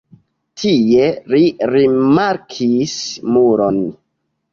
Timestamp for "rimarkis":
1.73-2.95